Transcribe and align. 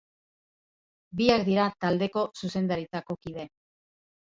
Biak 1.21 1.45
dira 1.51 1.67
taldeko 1.87 2.27
zuzendaritzako 2.43 3.23
kide. 3.25 3.51